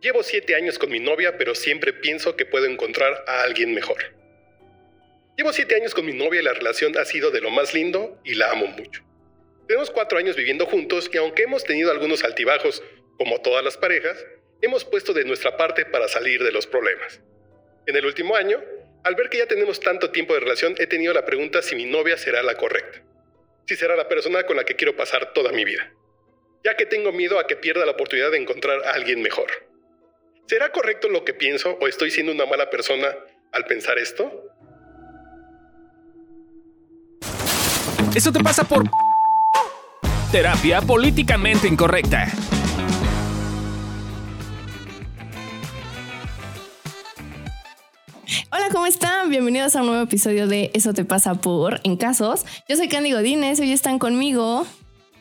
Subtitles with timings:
[0.00, 3.98] Llevo siete años con mi novia, pero siempre pienso que puedo encontrar a alguien mejor.
[5.36, 8.18] Llevo siete años con mi novia y la relación ha sido de lo más lindo
[8.24, 9.02] y la amo mucho.
[9.68, 12.82] Tenemos cuatro años viviendo juntos y aunque hemos tenido algunos altibajos,
[13.18, 14.24] como todas las parejas,
[14.62, 17.20] hemos puesto de nuestra parte para salir de los problemas.
[17.86, 18.58] En el último año,
[19.04, 21.84] al ver que ya tenemos tanto tiempo de relación, he tenido la pregunta si mi
[21.84, 23.02] novia será la correcta.
[23.66, 25.92] Si será la persona con la que quiero pasar toda mi vida.
[26.64, 29.69] Ya que tengo miedo a que pierda la oportunidad de encontrar a alguien mejor.
[30.50, 33.06] ¿Será correcto lo que pienso o estoy siendo una mala persona
[33.52, 34.48] al pensar esto?
[38.16, 38.82] Eso te pasa por
[40.32, 42.26] terapia políticamente incorrecta.
[48.50, 49.30] Hola, ¿cómo están?
[49.30, 52.44] Bienvenidos a un nuevo episodio de Eso te pasa por En Casos.
[52.68, 54.66] Yo soy Candy Godínez, hoy están conmigo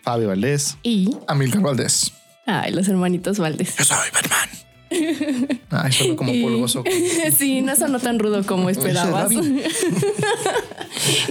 [0.00, 0.78] Fabio Valdés.
[0.82, 1.14] y...
[1.28, 2.10] Amilcar Valdés.
[2.46, 3.76] Ay, los hermanitos Valdés.
[3.76, 4.69] Yo soy Batman.
[5.70, 6.82] Ay, solo como Y- polvoso.
[7.38, 9.32] sí, no sonó tan rudo como esperabas.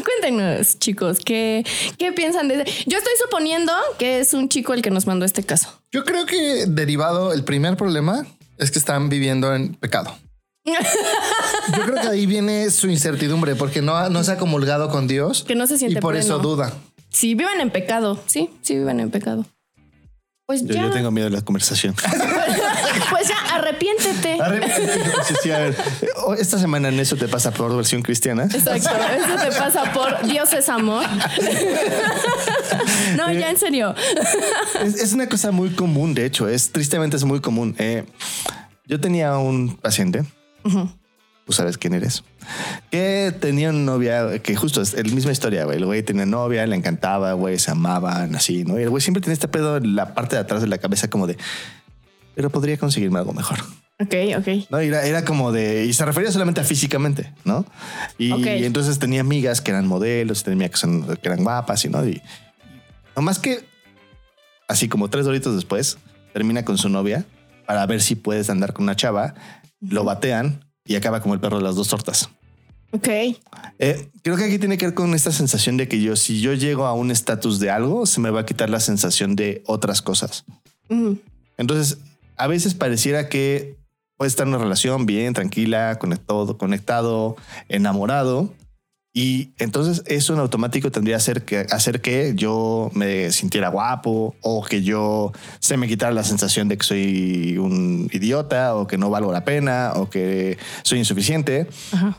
[0.04, 1.66] Cuéntenos, chicos, ¿qué,
[1.98, 2.64] ¿qué piensan de...
[2.88, 5.70] Yo estoy suponiendo que es un chico el que nos mandó este caso.
[5.92, 8.26] Yo creo que derivado, el primer problema
[8.58, 10.16] es que están viviendo en pecado.
[10.66, 15.44] Yo creo que ahí viene su incertidumbre porque no, no se ha comulgado con Dios
[15.48, 16.74] Que no se siente y por eso duda.
[17.10, 18.22] Sí, viven en pecado.
[18.28, 19.46] Sí, sí viven en pecado.
[20.50, 20.82] Pues Yo, ya.
[20.86, 21.94] yo tengo miedo de la conversación.
[23.12, 24.38] Pues ya, arrepiéntete.
[25.28, 25.76] Sí, sí, a ver,
[26.26, 28.44] oh, esta semana en eso te pasa por versión cristiana.
[28.44, 31.06] Exacto, eso te pasa por Dios es amor.
[33.16, 33.94] No, ya en serio.
[34.84, 37.76] Es, es una cosa muy común, de hecho, es tristemente es muy común.
[37.78, 38.06] Eh,
[38.88, 40.24] yo tenía un paciente,
[41.50, 42.24] tú sabes quién eres,
[42.92, 45.78] que tenía una novia que justo es la misma historia, güey.
[45.78, 48.80] El güey tenía novia, le encantaba, güey, se amaban, así, ¿no?
[48.80, 51.10] Y el güey siempre tenía este pedo en la parte de atrás de la cabeza
[51.10, 51.38] como de,
[52.36, 53.58] pero podría conseguirme algo mejor.
[54.00, 54.48] Ok, ok.
[54.70, 55.86] No, era, era como de.
[55.86, 57.66] Y se refería solamente a físicamente, ¿no?
[58.20, 58.32] Y,
[58.64, 62.08] entonces tenía amigas que eran modelos, tenía que, son- que eran guapas, y no.
[62.08, 62.22] Y
[63.16, 63.66] nomás que,
[64.68, 65.98] así como tres doritos después,
[66.32, 67.26] termina con su novia
[67.66, 69.34] para ver si puedes andar con una chava,
[69.82, 72.30] lo batean y acaba como el perro de las dos tortas.
[72.92, 73.08] Ok.
[73.78, 76.54] Eh, creo que aquí tiene que ver con esta sensación de que yo, si yo
[76.54, 80.02] llego a un estatus de algo, se me va a quitar la sensación de otras
[80.02, 80.44] cosas.
[80.90, 81.14] Mm,
[81.58, 82.00] Entonces,
[82.36, 83.78] a veces pareciera que
[84.18, 87.36] puede estar en una relación bien, tranquila, conectado, conectado,
[87.70, 88.54] enamorado.
[89.20, 94.34] Y entonces eso en automático tendría que hacer que, hacer que yo me sintiera guapo
[94.40, 98.98] o que yo se me quitara la sensación de que soy un idiota o que
[98.98, 101.68] no valgo la pena o que soy insuficiente.
[101.92, 102.18] Ajá.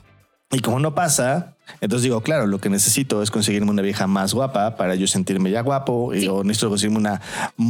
[0.50, 4.34] Y como no pasa, entonces digo, claro, lo que necesito es conseguirme una vieja más
[4.34, 7.20] guapa para yo sentirme ya guapo y o necesito conseguirme una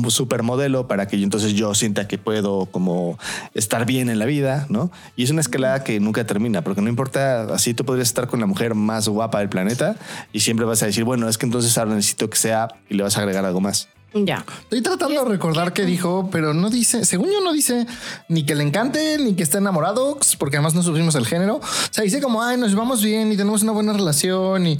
[0.09, 3.19] supermodelo para que yo entonces yo sienta que puedo como
[3.55, 4.91] estar bien en la vida, ¿no?
[5.16, 8.41] Y es una escalada que nunca termina, porque no importa, así tú podrías estar con
[8.41, 9.97] la mujer más guapa del planeta
[10.33, 13.03] y siempre vas a decir, bueno, es que entonces ahora necesito que sea y le
[13.03, 13.89] vas a agregar algo más.
[14.12, 14.44] Ya.
[14.62, 17.87] Estoy tratando de recordar qué dijo, pero no dice, según yo no dice
[18.28, 21.56] ni que le encante, ni que esté enamorado, porque además no sufrimos el género.
[21.56, 24.78] O sea, dice como, ay, nos llevamos bien y tenemos una buena relación y,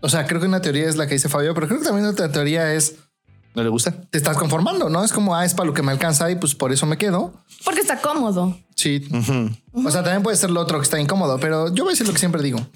[0.00, 2.06] o sea, creo que una teoría es la que dice Fabio, pero creo que también
[2.06, 2.96] otra teoría es,
[3.54, 3.92] ¿No le gusta?
[3.92, 5.04] te estás conformando, ¿no?
[5.04, 7.34] Es como, ah, es para lo que me alcanza y pues por eso me quedo.
[7.64, 8.56] Porque está cómodo.
[8.74, 9.06] Sí.
[9.72, 12.06] O sea, también puede ser lo otro que está incómodo, pero yo voy a decir
[12.06, 12.66] lo que siempre digo.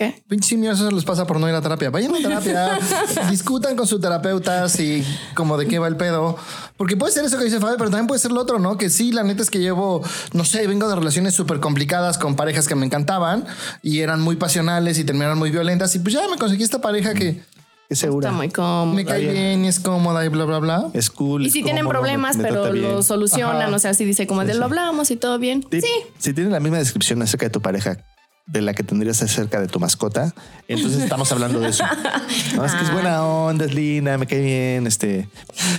[0.00, 0.24] ¿Qué?
[0.28, 1.90] Pinche simio, eso se les pasa por no ir a terapia.
[1.90, 2.78] Vayan a terapia,
[3.30, 6.38] discutan con su terapeuta si como de qué va el pedo.
[6.78, 8.78] Porque puede ser eso que dice Fabio, pero también puede ser lo otro, ¿no?
[8.78, 10.02] Que sí, la neta es que llevo,
[10.32, 13.44] no sé, vengo de relaciones súper complicadas con parejas que me encantaban
[13.82, 15.94] y eran muy pasionales y terminaron muy violentas.
[15.94, 17.42] Y pues ya me conseguí esta pareja que
[17.90, 18.28] Es segura.
[18.28, 18.94] Está muy cómodo.
[18.94, 20.86] me cae bien y es cómoda y bla, bla, bla.
[20.94, 21.44] Es cool.
[21.44, 22.90] Y si tienen cómodo, problemas, me- me pero bien.
[22.90, 23.76] lo solucionan, Ajá.
[23.76, 25.62] o sea, si dice como de lo hablamos y todo bien.
[25.70, 25.82] Sí.
[25.82, 25.92] Sí.
[26.18, 27.98] Si tienen la misma descripción acerca de tu pareja
[28.46, 30.34] de la que tendrías acerca de tu mascota,
[30.66, 31.84] entonces estamos hablando de eso.
[32.54, 35.28] No, es que es buena onda, es linda, me cae bien, este.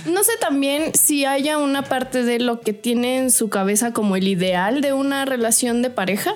[0.06, 4.16] No sé también si haya una parte de lo que tiene en su cabeza como
[4.16, 6.34] el ideal de una relación de pareja.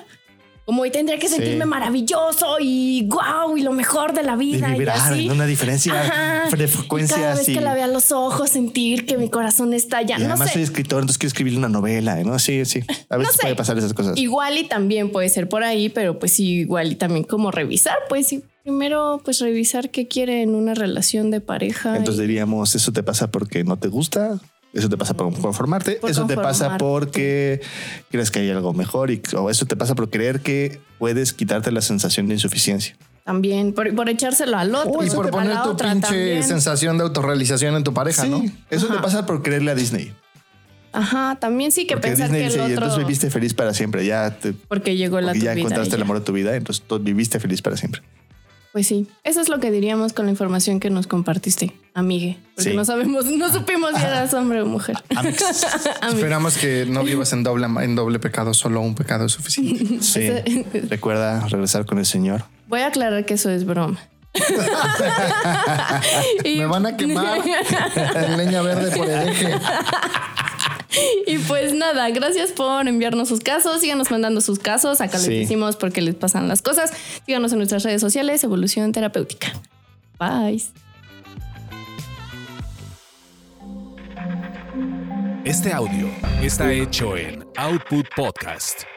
[0.67, 4.79] Como y tendría que sentirme maravilloso y guau y lo mejor de la vida y
[4.79, 5.29] vibrar así.
[5.29, 6.55] una diferencia Ajá.
[6.55, 9.73] de Y frecuencia cada vez que la vea a los ojos, sentir que mi corazón
[9.73, 10.17] está ya.
[10.17, 10.55] Y No además sé.
[10.55, 12.37] soy escritor, entonces quiero escribir una novela, ¿no?
[12.37, 12.81] Sí, sí.
[13.09, 13.41] A veces sé.
[13.43, 14.17] puede pasar esas cosas.
[14.17, 17.95] Igual y también puede ser por ahí, pero pues sí, igual y también como revisar,
[18.09, 18.43] pues sí.
[18.63, 21.95] Primero, pues revisar qué quiere en una relación de pareja.
[21.95, 24.37] Entonces y- diríamos, eso te pasa porque no te gusta,
[24.73, 27.61] eso te pasa por conformarte, Por eso te pasa porque
[28.09, 31.71] crees que hay algo mejor y o eso te pasa por creer que puedes quitarte
[31.71, 32.95] la sensación de insuficiencia.
[33.23, 35.03] También, por, por echárselo al otro.
[35.03, 36.43] Y por poner tu pinche también.
[36.43, 38.41] sensación de autorrealización en tu pareja, Sí, ¿no?
[38.69, 40.13] eso te pasa por creerle a Disney.
[40.93, 42.85] Ajá, también sí que Porque pensar Disney que el dice, y otro...
[42.85, 44.05] entonces viviste feliz para siempre.
[44.05, 46.55] Ya, te, Porque llegó la porque tu ya vida encontraste el amor de tu vida,
[46.55, 48.01] entonces tú viviste feliz para siempre.
[48.73, 52.37] Pues sí, eso es lo que diríamos con la información que nos compartiste, amigue.
[52.55, 52.75] Porque Sí.
[52.75, 54.97] no sabemos, no supimos si eras hombre o mujer.
[56.07, 60.01] Esperamos que no vivas en doble, en doble pecado, solo un pecado es suficiente.
[60.01, 60.65] Sí.
[60.89, 62.43] Recuerda regresar con el Señor.
[62.67, 63.97] Voy a aclarar que eso es broma.
[66.43, 67.39] Me van a quemar
[68.15, 69.55] en leña verde por el eje.
[71.27, 73.81] Y pues nada, gracias por enviarnos sus casos.
[73.81, 75.01] Síganos mandando sus casos.
[75.01, 75.29] Acá Sí.
[75.29, 76.91] les decimos por qué les pasan las cosas.
[77.25, 79.53] Síganos en nuestras redes sociales, Evolución Terapéutica.
[80.19, 80.63] Bye.
[85.45, 86.09] Este audio
[86.41, 88.96] está hecho en Output Podcast.